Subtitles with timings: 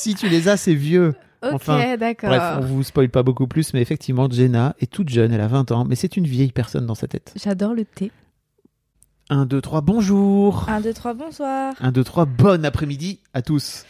[0.00, 1.14] Si tu les as, c'est vieux.
[1.42, 2.28] Ok, Enfin, d'accord.
[2.30, 5.46] Bref, on vous spoil pas beaucoup plus, mais effectivement, Jenna est toute jeune, elle a
[5.48, 7.32] 20 ans, mais c'est une vieille personne dans sa tête.
[7.42, 8.10] J'adore le thé.
[9.30, 11.74] 1, 2, 3, bonjour 1, 2, 3, bonsoir.
[11.80, 13.84] 1, 2, 3, bon après-midi à tous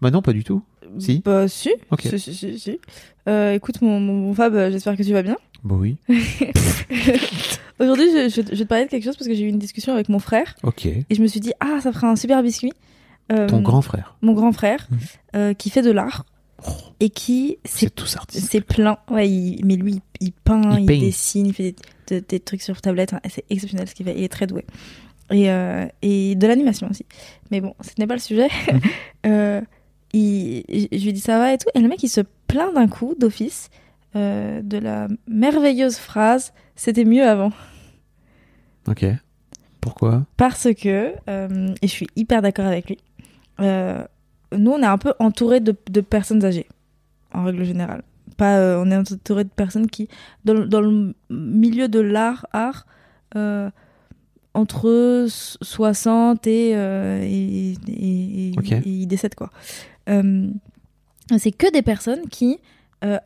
[0.00, 0.62] Bah non, pas du tout.
[0.98, 2.02] Si Bah si, Ok.
[2.02, 2.80] si, si, si, si.
[3.28, 5.36] Euh, écoute mon, mon, mon Fab, euh, j'espère que tu vas bien.
[5.64, 5.96] Bah oui.
[7.78, 9.58] Aujourd'hui, je, je, je vais te parler de quelque chose parce que j'ai eu une
[9.58, 10.86] discussion avec mon frère Ok.
[10.86, 12.72] et je me suis dit, ah, ça ferait un super biscuit.
[13.32, 14.16] Euh, Ton grand frère.
[14.22, 14.98] Mon grand frère, Mhm.
[15.36, 16.24] euh, qui fait de l'art
[16.66, 18.48] Oh, et qui, c'est tous artistes.
[18.50, 18.96] c'est plein.
[19.10, 21.74] Ouais, il- mais lui, il, il peint, Il dessine, il fait
[22.08, 23.12] des, de- des trucs sur tablette.
[23.12, 24.14] hein, c'est exceptionnel ce qu'il fait.
[24.16, 24.64] Il est très doué.
[25.32, 27.04] Et, euh, et de l'animation aussi.
[27.50, 28.48] Mais bon, ce n'est pas le sujet.
[28.72, 28.80] Mhm.
[29.26, 29.60] Euh,
[30.14, 31.68] je lui dis ça va et tout.
[31.74, 33.70] Et le mec, il se plaint d'un coup d'office
[34.14, 37.50] euh, de la merveilleuse phrase c'était mieux avant.
[38.88, 39.04] Ok.
[39.80, 40.24] Pourquoi?
[40.36, 42.98] Parce que, euh, et je suis hyper d'accord avec lui,
[43.60, 44.04] euh,
[44.56, 46.66] nous, on est un peu entouré de, de personnes âgées,
[47.32, 48.02] en règle générale.
[48.36, 50.08] Pas, euh, on est entouré de personnes qui,
[50.44, 52.86] dans, le- dans le milieu de l'art, art,
[53.36, 53.70] euh,
[54.54, 58.72] entre 60 et, euh, et, et, et- Ok.
[58.72, 59.50] et ils décèdent, quoi.
[60.08, 60.48] Euh,
[61.38, 62.58] c'est que des personnes qui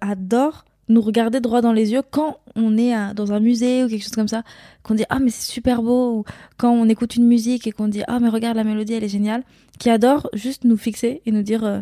[0.00, 3.88] adorent nous regarder droit dans les yeux quand on est à- dans un musée ou
[3.88, 4.42] quelque chose comme ça,
[4.82, 6.24] qu'on dit ah mais c'est super beau, ou
[6.58, 9.08] quand on écoute une musique et qu'on dit ah mais regarde la mélodie elle est
[9.08, 9.42] géniale,
[9.78, 11.80] qui adorent juste nous fixer et nous dire euh,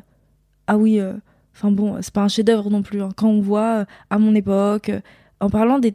[0.69, 1.15] ah oui, euh,
[1.55, 3.03] enfin bon c'est pas un chef-d'œuvre non plus.
[3.03, 3.09] hein.
[3.17, 4.91] Quand on voit euh, à mon époque,
[5.41, 5.95] en parlant des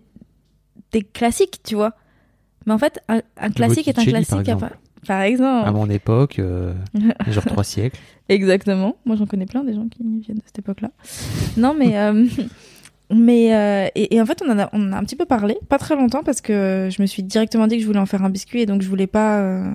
[0.92, 1.94] des classiques, tu vois.
[2.66, 4.30] Mais en fait un, un classique est un classique.
[4.30, 4.78] par à exemple.
[5.08, 5.68] par exemple.
[5.68, 6.40] À mon époque,
[7.28, 8.00] genre trois siècles.
[8.30, 8.96] Exactement.
[9.06, 10.92] Moi, j'en connais plein des gens qui viennent de cette époque-là.
[11.58, 11.94] Non, mais
[13.12, 15.78] mais euh, et, en fait, on en a on a un petit peu parlé, pas
[15.78, 18.30] très longtemps, parce que je me suis directement dit que je voulais en faire un
[18.30, 19.72] biscuit et donc je voulais pas euh,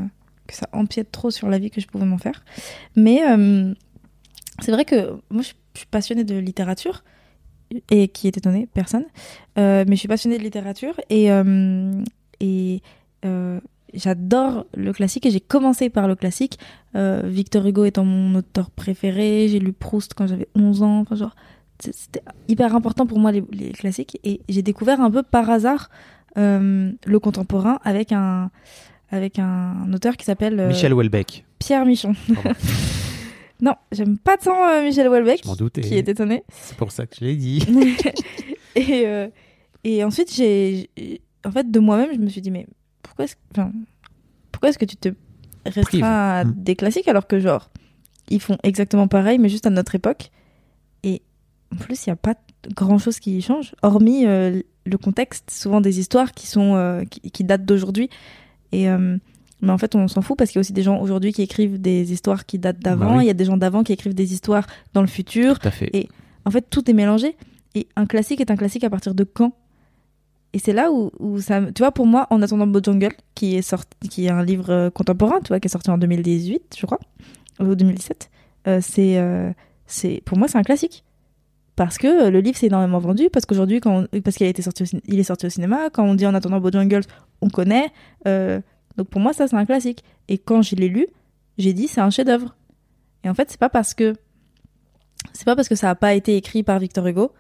[0.46, 2.44] que ça empiète trop sur la vie que je pouvais m'en faire.
[2.96, 3.72] Mais euh,
[4.60, 7.04] c'est vrai que moi, je suis passionnée de littérature
[7.90, 9.04] et qui est étonnée, personne.
[9.56, 11.28] Mais je suis passionnée de littérature et
[12.40, 12.82] et
[13.94, 16.58] j'adore le classique et j'ai commencé par le classique.
[16.94, 21.00] Victor Hugo étant mon auteur préféré, j'ai lu Proust quand j'avais 11 ans.
[21.00, 21.34] Enfin, genre,
[21.80, 25.90] c'était hyper important pour moi les, les classiques et j'ai découvert un peu par hasard
[26.36, 28.50] euh, le contemporain avec un
[29.10, 31.44] avec un auteur qui s'appelle euh, Michel Houellebecq.
[31.58, 32.14] Pierre Michon.
[33.60, 35.80] Non, j'aime pas tant euh, Michel Houellebecq, Je m'en doutais.
[35.80, 36.44] qui est étonné.
[36.48, 37.60] C'est pour ça que je l'ai dit.
[38.76, 39.04] et,
[39.82, 40.90] et ensuite, j'ai,
[41.44, 42.66] en fait, de moi-même, je me suis dit, mais
[43.02, 43.72] pourquoi est-ce, enfin,
[44.52, 45.74] pourquoi est-ce que tu te Prive.
[45.74, 46.54] restreins à Mm.
[46.56, 47.68] des classiques alors que, genre,
[48.30, 50.30] ils font exactement pareil, mais juste à notre époque?
[51.72, 52.34] En plus, il n'y a pas
[52.74, 57.44] grand-chose qui change, hormis euh, le contexte, souvent des histoires qui, sont, euh, qui, qui
[57.44, 58.08] datent d'aujourd'hui.
[58.72, 58.88] Et.
[58.88, 59.16] euh,
[59.60, 61.42] mais en fait, on s'en fout parce qu'il y a aussi des gens aujourd'hui qui
[61.42, 63.06] écrivent des histoires qui datent d'avant.
[63.10, 63.24] Bah oui.
[63.24, 64.64] Il y a des gens d'avant qui écrivent des histoires
[64.94, 65.58] dans le futur.
[65.58, 65.90] Tout à fait.
[65.92, 66.08] Et-
[66.44, 67.36] En fait, tout est mélangé.
[67.74, 69.52] Et un classique est un classique à partir de quand?
[70.52, 71.60] Et c'est là où, où ça.
[71.74, 75.40] Tu vois, pour moi, En attendant Jungle, qui est, sorti, qui est un livre contemporain,
[75.40, 77.00] tu vois, qui est sorti en 2018, je crois,
[77.58, 78.30] ou 2017,
[78.68, 79.50] euh, c'est, euh,
[79.86, 81.02] c'est, pour moi, c'est un classique.
[81.78, 84.82] Parce que euh, le livre s'est énormément vendu, parce qu'aujourd'hui, parce qu'il a été sorti
[84.82, 87.02] au il est sorti au cinéma, quand on dit En attendant Jungle,
[87.40, 87.90] on connaît.
[88.26, 88.60] euh,
[88.96, 90.02] donc pour moi, ça, c'est un classique.
[90.26, 91.06] Et quand je l'ai lu,
[91.56, 92.56] j'ai dit c'est un chef-d'œuvre.
[93.22, 94.14] Et en fait, c'est pas parce que
[95.32, 97.30] c'est pas parce que ça a pas été écrit par Victor Hugo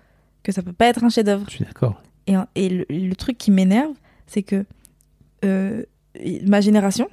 [0.44, 1.44] que ça peut pas être un chef-d'œuvre.
[1.48, 2.00] Je suis d'accord.
[2.28, 3.94] Et, et le, le truc qui m'énerve,
[4.28, 4.64] c'est que
[5.44, 5.82] euh,
[6.46, 7.08] ma génération,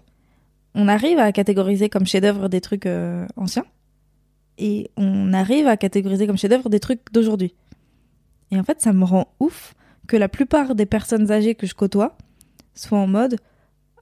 [0.76, 3.66] on arrive à catégoriser comme chef-d'œuvre des trucs euh, anciens,
[4.58, 7.54] et on arrive à catégoriser comme chef-d'œuvre des trucs d'aujourd'hui.
[8.52, 9.74] Et en fait, ça me rend ouf
[10.08, 12.18] que la plupart des personnes âgées que je côtoie
[12.74, 13.38] soient en mode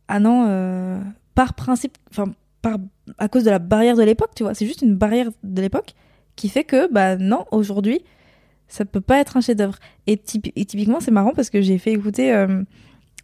[0.07, 0.99] ah non, euh,
[1.33, 2.77] par principe, enfin par
[3.17, 5.93] à cause de la barrière de l'époque, tu vois, c'est juste une barrière de l'époque
[6.35, 8.01] qui fait que, bah non, aujourd'hui,
[8.67, 9.77] ça peut pas être un chef-d'œuvre.
[10.07, 12.63] Et, typi- et typiquement, c'est marrant parce que j'ai fait écouter euh,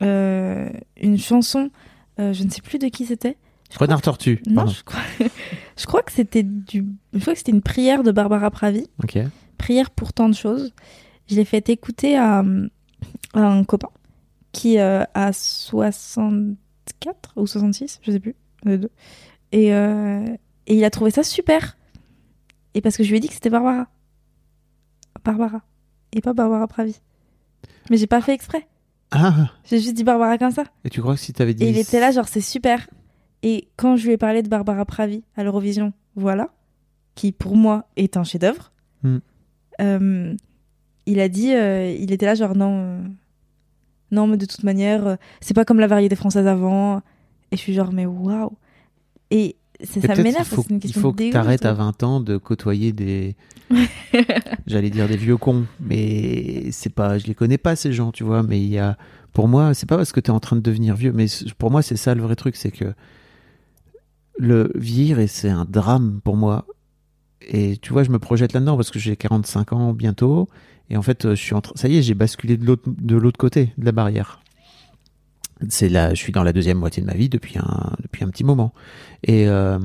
[0.04, 0.70] euh,
[1.02, 1.70] une chanson,
[2.18, 3.38] je ne sais plus de qui c'était.
[3.78, 4.42] Renard Tortue.
[4.48, 5.00] Non, je crois,
[5.78, 9.18] je crois que c'était du, je crois que c'était une prière de Barbara Pravi, Ok.
[9.58, 10.74] prière pour tant de choses.
[11.30, 12.44] Je l'ai fait écouter à,
[13.34, 13.90] à un copain
[14.52, 18.90] qui euh, a 64 ou 66, je sais plus, les deux.
[19.52, 20.26] Et, euh,
[20.68, 21.78] et il a trouvé ça super.
[22.74, 23.88] Et parce que je lui ai dit que c'était Barbara.
[25.24, 25.62] Barbara.
[26.14, 26.96] Et pas Barbara Pravi.
[27.90, 28.68] Mais j'ai pas fait exprès.
[29.12, 30.64] Ah, J'ai juste dit Barbara comme ça.
[30.84, 31.64] et tu crois que si t'avais dit.
[31.64, 32.88] Et il était là, genre, c'est super.
[33.44, 36.50] Et quand je lui ai parlé de Barbara Pravi à l'Eurovision, voilà,
[37.16, 38.72] qui pour moi est un chef-d'œuvre,
[39.02, 39.20] Hmm.
[39.80, 40.36] euh,
[41.06, 43.02] il a dit, euh, il était là, genre, non, euh,
[44.12, 46.98] non, mais de toute manière, c'est pas comme la variété française avant.
[47.52, 48.52] Et je suis genre, mais waouh!
[49.32, 51.86] Et ça m'énerve qu'il faut, une il question faut de que t'arrêtes à trouve.
[51.86, 53.36] 20 ans de côtoyer des.
[54.68, 57.18] J'allais dire des vieux cons, mais c'est pas.
[57.18, 58.44] Je les connais pas ces gens, tu vois.
[58.44, 58.98] Mais il y a.
[59.32, 61.28] Pour moi, c'est pas parce que t'es en train de devenir vieux, mais
[61.58, 62.94] pour moi, c'est ça le vrai truc, c'est que
[64.40, 66.66] le vieillir, et c'est un drame pour moi.
[67.42, 70.48] Et tu vois, je me projette là-dedans parce que j'ai 45 ans bientôt.
[70.90, 71.62] Et en fait, euh, je suis en.
[71.76, 74.40] Ça y est, j'ai basculé de l'autre côté de la barrière.
[75.68, 78.30] C'est là, je suis dans la deuxième moitié de ma vie depuis un depuis un
[78.30, 78.74] petit moment.
[79.24, 79.78] Et euh,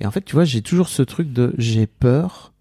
[0.00, 2.52] et en fait, tu vois, j'ai toujours ce truc de j'ai peur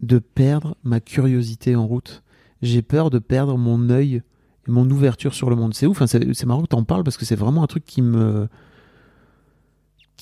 [0.00, 2.22] de perdre ma curiosité en route.
[2.62, 4.22] J'ai peur de perdre mon œil
[4.66, 5.74] et mon ouverture sur le monde.
[5.74, 7.84] C'est ouf, hein, c'est c'est marrant que t'en parles parce que c'est vraiment un truc
[7.84, 8.48] qui me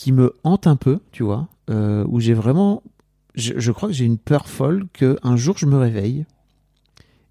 [0.03, 2.83] qui me hante un peu, tu vois, euh, où j'ai vraiment,
[3.37, 6.27] je, crois que j'ai une peur folle que un jour je me réveille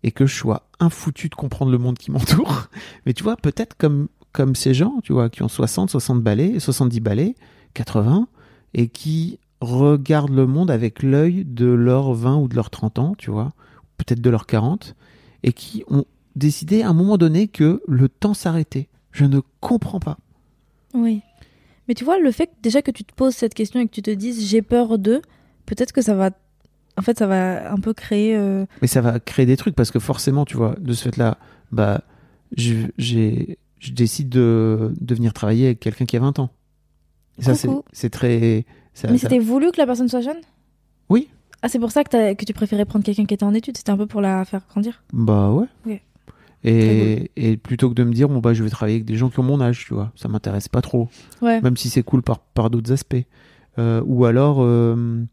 [0.03, 2.69] et que je sois infoutu de comprendre le monde qui m'entoure.
[3.05, 6.61] Mais tu vois, peut-être comme comme ces gens, tu vois, qui ont 60, 60 balais,
[6.61, 7.35] 70 balais,
[7.73, 8.29] 80,
[8.73, 13.15] et qui regardent le monde avec l'œil de leurs 20 ou de leurs 30 ans,
[13.17, 13.51] tu vois,
[13.97, 14.95] peut-être de leurs 40,
[15.43, 16.05] et qui ont
[16.37, 18.87] décidé à un moment donné que le temps s'arrêtait.
[19.11, 20.17] Je ne comprends pas.
[20.93, 21.21] Oui.
[21.87, 23.91] Mais tu vois, le fait que déjà que tu te poses cette question et que
[23.91, 25.21] tu te dises j'ai peur d'eux,
[25.65, 26.29] peut-être que ça va.
[26.97, 28.35] En fait, ça va un peu créer.
[28.35, 31.37] euh, Mais ça va créer des trucs parce que forcément, tu vois, de ce fait-là,
[31.71, 32.01] bah,
[32.57, 36.49] je, j'ai, je décide de, de venir travailler avec quelqu'un qui a 20 ans.
[37.39, 37.55] Et ça,
[37.93, 38.65] c'est, très.
[38.93, 40.37] ça- Mais ça- c'était voulu que la personne soit jeune?
[41.09, 41.29] Oui.
[41.63, 43.77] Ah, c'est pour ça que, que tu préférais prendre quelqu'un qui était en études?
[43.77, 45.01] C'était un peu pour la faire grandir?
[45.13, 46.01] Bah ouais.
[46.63, 49.29] Et, et plutôt que de me dire, bon, bah, je vais travailler avec des gens
[49.29, 51.09] qui ont mon âge, tu vois, ça m'intéresse pas trop.
[51.41, 51.59] Ouais.
[51.61, 53.25] Même si c'est cool par, par d'autres aspects.
[53.79, 55.23] Euh, ou alors, euh,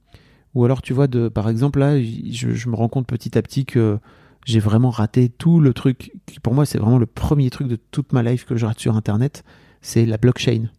[0.55, 3.43] ou alors, tu vois, de, par exemple, là, je, je me rends compte petit à
[3.43, 3.99] petit que
[4.47, 6.13] j'ai vraiment raté tout le truc.
[6.27, 8.81] qui, Pour moi, c'est vraiment le premier truc de toute ma life que je rate
[8.81, 9.45] sur Internet.
[9.83, 10.71] C'est la blockchain.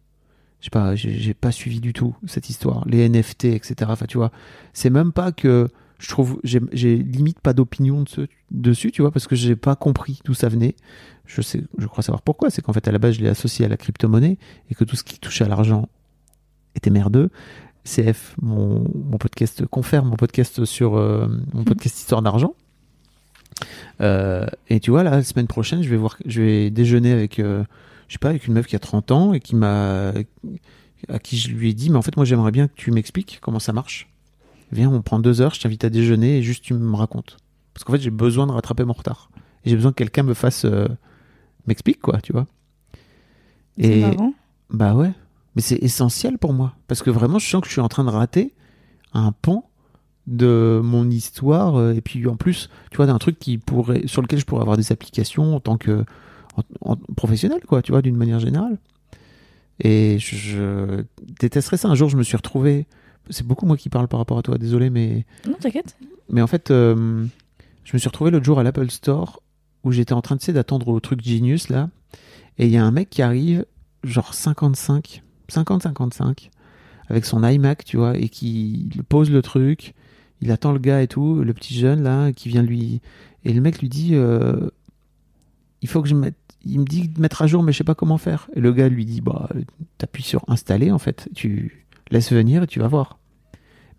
[0.58, 2.84] Je sais pas, j'ai j'ai pas suivi du tout cette histoire.
[2.86, 3.74] Les NFT, etc.
[3.88, 4.30] Enfin, tu vois,
[4.74, 5.68] c'est même pas que
[6.00, 10.20] je trouve, j'ai limite pas d'opinion de dessus, tu vois, parce que j'ai pas compris
[10.24, 10.74] d'où ça venait.
[11.26, 12.48] Je sais, je crois savoir pourquoi.
[12.50, 14.38] C'est qu'en fait, à la base, je l'ai associé à la crypto-monnaie
[14.70, 15.88] et que tout ce qui touche à l'argent
[16.74, 17.30] était merdeux.
[17.84, 22.54] CF, mon, mon podcast confère, mon podcast sur euh, mon podcast Histoire d'argent.
[24.00, 27.38] Euh, et tu vois, là, la semaine prochaine, je vais voir, je vais déjeuner avec,
[27.38, 27.62] euh,
[28.08, 30.12] je sais pas, avec une meuf qui a 30 ans et qui m'a,
[31.08, 33.38] à qui je lui ai dit, mais en fait, moi, j'aimerais bien que tu m'expliques
[33.42, 34.09] comment ça marche.
[34.72, 37.36] Viens, on prend deux heures, je t'invite à déjeuner et juste tu me racontes.
[37.74, 39.30] Parce qu'en fait, j'ai besoin de rattraper mon retard.
[39.64, 40.86] Et j'ai besoin que quelqu'un me fasse, euh,
[41.66, 42.46] m'explique, quoi, tu vois.
[43.78, 44.32] C'est Et, marrant.
[44.70, 45.12] bah ouais,
[45.56, 48.04] mais c'est essentiel pour moi parce que vraiment je sens que je suis en train
[48.04, 48.54] de rater
[49.14, 49.68] un pan
[50.26, 54.22] de mon histoire euh, et puis en plus, tu vois, d'un truc qui pourrait sur
[54.22, 56.04] lequel je pourrais avoir des applications en tant que
[56.56, 58.78] en, en- professionnel quoi, tu vois, d'une manière générale.
[59.82, 61.04] Et je, je
[61.40, 61.88] détesterais ça.
[61.88, 62.86] Un jour, je me suis retrouvé.
[63.30, 65.96] C'est beaucoup moi qui parle par rapport à toi, désolé, mais Non, t'inquiète.
[66.28, 67.24] mais en fait, euh,
[67.84, 69.42] je me suis retrouvé l'autre jour à l'Apple Store
[69.84, 71.88] où j'étais en train de, d'attendre au truc Genius là.
[72.58, 73.64] Et il y a un mec qui arrive,
[74.04, 76.50] genre 55, 50-55,
[77.08, 79.94] avec son iMac, tu vois, et qui pose le truc.
[80.42, 83.00] Il attend le gars et tout, le petit jeune là, qui vient lui.
[83.44, 84.68] Et le mec lui dit euh,
[85.82, 86.36] Il faut que je mette.
[86.66, 88.48] Il me dit de mettre à jour, mais je sais pas comment faire.
[88.54, 89.48] Et le gars lui dit Bah,
[89.98, 91.28] t'appuies sur installer en fait.
[91.34, 93.18] Tu laisses venir et tu vas voir.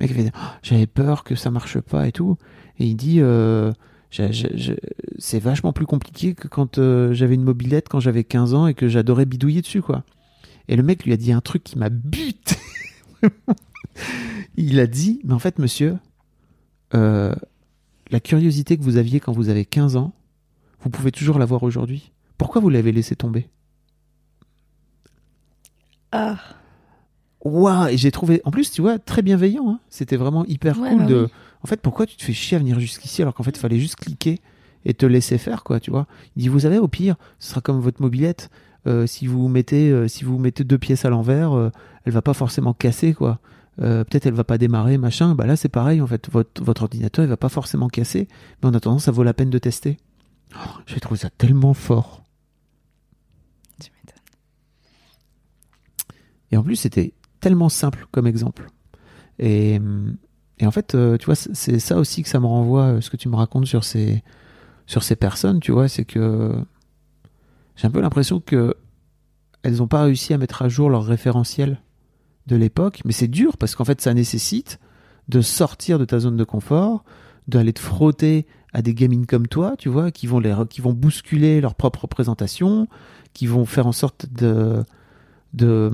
[0.02, 2.38] Mec Ah, J'avais peur que ça marche pas et tout.
[2.80, 3.72] Et il dit euh,
[4.10, 8.74] C'est vachement plus compliqué que quand euh, j'avais une mobilette quand j'avais 15 ans et
[8.74, 10.04] que j'adorais bidouiller dessus, quoi.
[10.68, 12.56] Et le mec lui a dit un truc qui m'a buté.
[14.58, 15.98] il a dit Mais en fait, monsieur,
[16.96, 17.36] euh,
[18.10, 20.14] la curiosité que vous aviez quand vous avez 15 ans,
[20.82, 22.12] vous pouvez toujours l'avoir aujourd'hui.
[22.38, 23.48] Pourquoi vous l'avez laissé tomber?
[26.12, 26.40] Ah.
[27.44, 29.70] Waouh Et j'ai trouvé, en plus, tu vois, très bienveillant.
[29.70, 29.80] hein.
[29.90, 31.24] C'était vraiment hyper Ouais, cool bah de.
[31.26, 31.32] oui.
[31.64, 33.80] En fait, pourquoi tu te fais chier à venir jusqu'ici alors qu'en fait, il fallait
[33.80, 34.40] juste cliquer
[34.86, 36.08] et te laisser faire, quoi, tu vois?
[36.36, 38.50] Il dit, vous savez, au pire, ce sera comme votre mobilette.
[38.88, 41.70] Euh, si vous mettez, euh, si vous mettez deux pièces à l'envers, euh,
[42.06, 43.40] elle va pas forcément casser, quoi.
[43.80, 45.36] Euh, Peut-être elle va pas démarrer, machin.
[45.36, 46.30] Bah là, c'est pareil, en fait.
[46.32, 48.28] Votre, votre ordinateur, il va pas forcément casser,
[48.64, 49.98] mais en attendant, ça vaut la peine de tester.
[50.56, 52.24] Oh, J'ai trouvé ça tellement fort.
[53.80, 54.20] Tu m'étonnes.
[56.52, 58.68] Et en plus, c'était tellement simple comme exemple.
[59.40, 59.80] Et,
[60.60, 63.02] et en fait, euh, tu vois, c'est- c'est ça aussi que ça me renvoie, euh,
[63.02, 64.24] ce que tu me racontes sur ces,
[64.86, 66.54] sur ces personnes, tu vois, c'est que
[67.76, 68.76] j'ai un peu l'impression que
[69.64, 71.82] elles n'ont pas réussi à mettre à jour leur référentiel
[72.48, 74.80] de l'époque, mais c'est dur parce qu'en fait, ça nécessite
[75.30, 77.04] de sortir de ta zone de confort,
[77.48, 80.94] d'aller te frotter à des gamines comme toi, tu vois, qui vont, les, qui vont
[80.94, 82.88] bousculer leur propre représentation,
[83.34, 84.84] qui vont faire en sorte de,
[85.54, 85.92] de,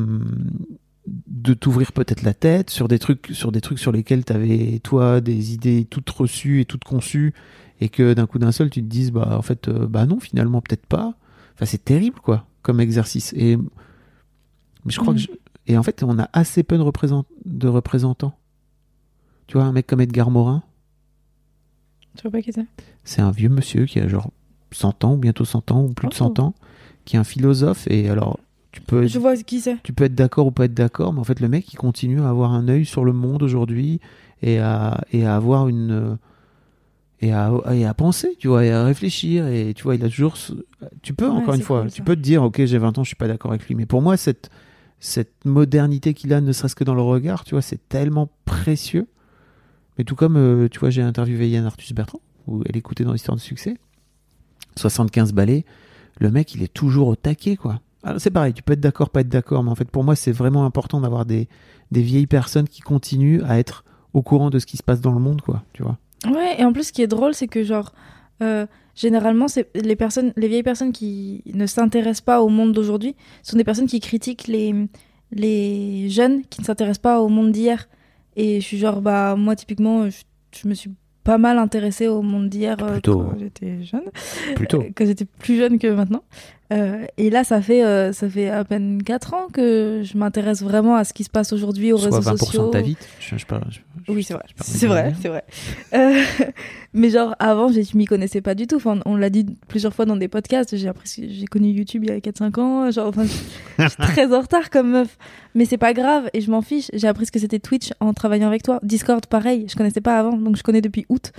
[1.28, 4.80] de t'ouvrir peut-être la tête sur des trucs sur des trucs sur lesquels tu avais
[4.84, 7.34] toi des idées toutes reçues et toutes conçues
[7.80, 10.20] et que d'un coup d'un seul tu te dises bah en fait euh, bah non
[10.20, 11.14] finalement peut-être pas.
[11.56, 13.34] Enfin c'est terrible quoi comme exercice.
[13.38, 15.28] Et mais je crois que je-
[15.68, 18.38] et en fait on a assez peu de, représent- de représentants.
[19.48, 20.64] Tu vois un mec comme Edgar Morin?
[22.18, 22.66] Tu vois pas qui c'est?
[23.04, 24.32] C'est un vieux monsieur qui a genre
[24.72, 26.18] 100 ans ou bientôt 100 ans ou plus de Oh.
[26.18, 26.54] 100 ans
[27.06, 28.40] qui est un philosophe et alors
[28.80, 29.78] tu peux Je vois qui c'est.
[29.84, 32.22] tu peux être d'accord ou pas être d'accord, mais en fait, le mec, il continue
[32.22, 34.00] à avoir un œil sur le monde aujourd'hui
[34.42, 35.92] et à, et à avoir une.
[35.92, 36.16] euh,
[37.22, 39.48] Et à, et à penser, tu vois, et à réfléchir.
[39.48, 40.38] Et tu vois, il a toujours.
[40.38, 40.54] ce-
[41.02, 43.08] Tu peux, Ouais, encore une fois, tu peux te dire, ok, j'ai 20 ans, je
[43.10, 43.74] suis pas d'accord avec lui.
[43.74, 44.52] Mais pour moi, cette,
[45.00, 49.08] cette modernité qu'il a, ne serait-ce que dans le regard, tu vois, c'est tellement précieux.
[49.98, 53.14] Mais tout comme, euh, tu vois, j'ai interviewé Yann Arthus Bertrand, où elle écoutait dans
[53.14, 53.78] l'histoire de succès.
[54.76, 55.66] 75 balais.
[56.20, 57.82] Le mec, il est toujours au taquet, quoi.
[58.04, 60.16] Alors, c'est pareil, tu peux être d'accord, pas être d'accord, mais en fait, pour moi,
[60.16, 61.48] c'est vraiment important d'avoir des,
[61.92, 65.12] des vieilles personnes qui continuent à être au courant de ce qui se passe dans
[65.12, 65.98] le monde, quoi, tu vois.
[66.26, 67.94] Ouais, et en plus, ce qui est drôle, c'est que, genre,
[68.42, 73.16] euh, généralement, c'est les personnes, les vieilles personnes qui ne s'intéressent pas au monde d'aujourd'hui
[73.44, 74.74] sont des personnes qui critiquent les,
[75.32, 77.88] les jeunes qui ne s'intéressent pas au monde d'hier.
[78.36, 80.22] Et je suis genre, bah, moi, typiquement, je,
[80.56, 80.92] je me suis
[81.24, 84.06] pas mal intéressée au monde d'hier euh, quand j'étais jeune.
[84.56, 84.82] Plutôt.
[84.82, 86.24] Euh, quand j'étais plus jeune que maintenant.
[86.74, 90.62] Euh, et là, ça fait, euh, ça fait à peine 4 ans que je m'intéresse
[90.62, 92.66] vraiment à ce qui se passe aujourd'hui aux Soit réseaux 20% sociaux.
[92.68, 92.98] de ta vie.
[93.22, 93.80] Je, je, pas- je-
[94.12, 94.44] Oui, c'est vrai.
[94.62, 95.46] C'est vrai, c'est vrai.
[95.94, 96.22] Euh,
[96.94, 98.76] mais genre, avant, je m'y connaissais pas du tout.
[98.76, 100.76] Enfin, on l'a dit plusieurs fois dans des podcasts.
[100.76, 102.92] J'ai appris, j'ai connu YouTube il y a 4-5 ans.
[102.92, 105.18] Genre, enfin, je suis très en retard comme meuf.
[105.56, 106.90] Mais c'est pas grave et je m'en fiche.
[106.94, 108.82] J'ai appris ce que c'était Twitch en travaillant avec toi.
[108.84, 109.68] Discord, pareil.
[109.70, 111.32] Je connaissais pas avant, donc je connais depuis août.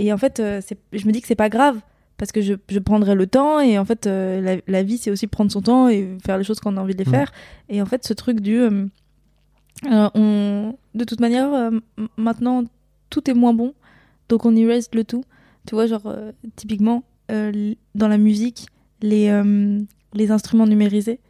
[0.00, 0.42] Et en fait,
[0.92, 1.78] je me dis que c'est pas grave
[2.18, 5.10] parce que je, je prendrai le temps et en fait, euh, la, la vie, c'est
[5.10, 7.32] aussi prendre son temps et faire les choses qu'on a envie de les faire.
[7.70, 8.58] Et en fait, ce truc du.
[8.58, 8.86] euh,
[9.90, 11.70] euh, on, de toute manière,
[12.16, 12.64] maintenant,
[13.10, 13.72] tout est moins bon,
[14.28, 15.24] donc on erase le tout.
[15.66, 16.12] Tu vois, genre,
[16.56, 18.66] typiquement, dans la musique,
[19.00, 19.30] les,
[20.14, 21.20] les instruments numérisés,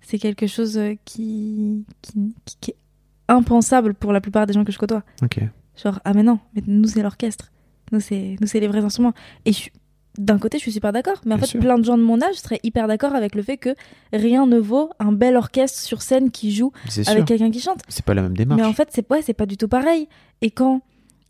[0.00, 2.12] c'est quelque chose qui, qui,
[2.44, 2.76] qui- qui est
[3.28, 5.02] impensable pour la plupart des gens que je côtoie.
[5.82, 7.50] Genre, ah mais non, mais nous c'est l'orchestre.
[7.92, 9.14] Nous c'est, nous c'est les vrais instruments.
[9.44, 9.72] Et je suis-
[10.18, 11.20] d'un côté, je suis super d'accord.
[11.24, 11.60] Mais en Bien fait, sûr.
[11.60, 13.74] plein de gens de mon âge seraient hyper d'accord avec le fait que
[14.12, 16.72] rien ne vaut un bel orchestre sur scène qui joue
[17.06, 17.80] avec quelqu'un qui chante.
[17.88, 18.60] C'est pas la même démarche.
[18.60, 20.08] Mais en fait, c'est ouais, c'est pas du tout pareil.
[20.42, 20.80] Et quand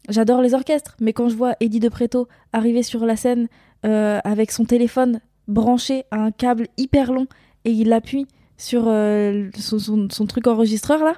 [0.08, 3.48] j'adore les orchestres, mais quand je vois Eddie de Preto arriver sur la scène
[3.84, 7.26] euh, avec son téléphone branché à un câble hyper long
[7.64, 11.14] et il appuie sur euh, son, son- son truc enregistreur là,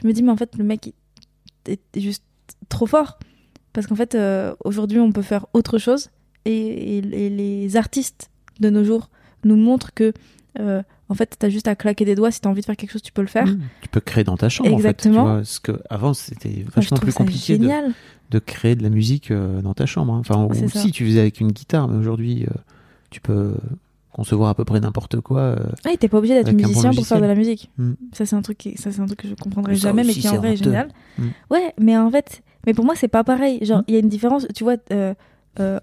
[0.00, 0.94] je me dis mais en fait le mec
[1.66, 2.24] est, est juste
[2.68, 3.18] trop fort
[3.72, 6.10] parce qu'en fait euh, aujourd'hui on peut faire autre chose
[6.44, 8.30] et, et- et les artistes
[8.60, 9.10] de nos jours
[9.44, 10.12] nous montrent que
[10.60, 12.92] euh, en fait t'as juste à claquer des doigts si t'as envie de faire quelque
[12.92, 13.46] chose tu peux le faire.
[13.46, 13.58] Mmh.
[13.82, 15.22] Tu peux créer dans ta chambre, Exactement.
[15.22, 15.30] en fait.
[15.30, 19.60] Tu vois, ce que avant c'était vachement plus compliqué de, créer de la musique euh,
[19.62, 20.14] dans ta chambre.
[20.14, 20.20] hein.
[20.20, 20.80] Enfin, ou ça.
[20.80, 22.54] si tu faisais avec une guitare, mais aujourd'hui, euh,
[23.10, 23.54] tu peux
[24.12, 25.40] concevoir à peu près n'importe quoi.
[25.40, 25.56] euh,
[25.86, 27.70] Ouais, t'es pas obligé d'être bon musicien pour faire de la musique.
[27.78, 27.92] Mm.
[28.12, 30.12] Ça c'est un truc qui, ça c'est un truc que je comprendrai ça jamais, mais
[30.12, 30.88] qui en vrai est génial.
[31.18, 31.26] Mm.
[31.50, 33.58] Ouais, mais en fait, mais pour moi c'est pas pareil.
[33.64, 34.46] Genre il y a une différence.
[34.54, 34.76] Tu vois,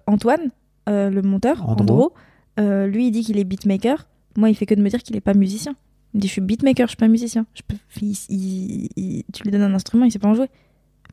[0.07, 0.51] Antoine,
[0.87, 1.81] euh, le monteur, Andro.
[1.83, 2.13] Andro,
[2.59, 4.07] euh, lui il dit qu'il est beatmaker.
[4.37, 5.75] Moi il fait que de me dire qu'il est pas musicien.
[6.13, 7.45] Il me dit je suis beatmaker, je suis pas musicien.
[7.53, 10.49] Je peux, il- il- il- tu lui donnes un instrument, il sait pas en jouer,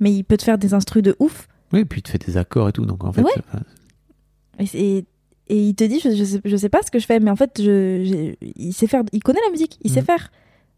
[0.01, 1.49] mais il peut te faire des instrus de ouf.
[1.73, 2.87] Oui, et puis tu fais des accords et tout.
[2.87, 3.33] Donc en fait, Ouais.
[3.55, 5.05] euh, Et,
[5.49, 7.31] et il te dit, je, je, sais, je sais pas ce que je fais, mais
[7.31, 10.07] en fait, je, il sait faire, il connaît la musique, il sait Mhm.
[10.07, 10.31] faire,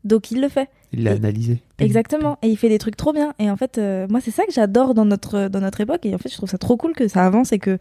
[0.04, 0.68] donc il le fait.
[0.92, 1.62] il l'a analysé.
[1.78, 3.34] Exactement, et il fait des trucs trop bien.
[3.38, 6.06] Et en fait, euh, moi, c'est ça que j'adore dans notre dans notre époque.
[6.06, 7.78] Et en fait, je trouve ça trop cool que ça avance et que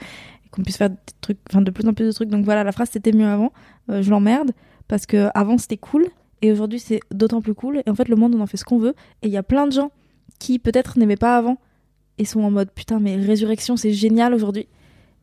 [0.52, 2.30] qu'on puisse faire des trucs, enfin, de plus en plus de trucs.
[2.30, 3.52] Donc voilà, la phrase c'était mieux avant.
[3.90, 4.52] euh, je l'emmerde
[4.88, 6.08] parce que avant c'était cool
[6.42, 7.82] Et aujourd'hui, c'est d'autant plus cool.
[7.86, 8.96] Et en fait, le monde, on en fait ce qu'on veut.
[9.22, 9.92] Et il y a plein de gens
[10.40, 11.58] qui peut-être n'aimaient pas avant
[12.20, 14.68] et sont en mode putain, mais résurrection, c'est génial aujourd'hui.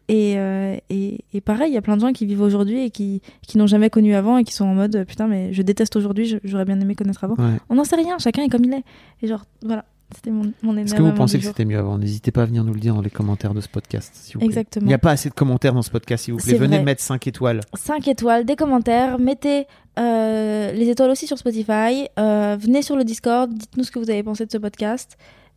[0.08, 2.90] Et, euh, et, et pareil, il y a plein de gens qui vivent aujourd'hui et
[2.90, 5.96] qui, qui n'ont jamais connu avant et qui sont en mode putain, mais je déteste
[5.96, 7.36] aujourd'hui, j'aurais bien aimé connaître avant.
[7.36, 7.58] Ouais.
[7.70, 8.84] On n'en sait rien, chacun est comme il est.
[9.22, 11.98] Et genre, voilà, c'était mon, mon Est-ce que vous pensez que c'était mieux avant?
[11.98, 14.12] N'hésitez pas à venir nous le dire dans les commentaires de ce podcast.
[14.14, 14.46] s'il vous plaît.
[14.46, 14.84] Exactement.
[14.84, 16.54] Il n'y a pas assez de commentaires dans ce podcast, s'il vous plaît.
[16.54, 16.84] Venez vrai.
[16.84, 17.60] mettre 5 étoiles.
[17.74, 19.66] 5 étoiles, des commentaires, mettez
[19.98, 24.10] euh, les étoiles aussi sur Spotify, euh, venez sur le Discord, dites-nous ce que vous
[24.10, 25.16] avez pensé de ce podcast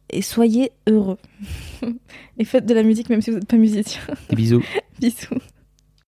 [0.09, 1.17] et soyez heureux.
[2.37, 4.01] et faites de la musique même si vous n'êtes pas musicien.
[4.29, 4.63] Des bisous.
[4.99, 5.39] Bisous.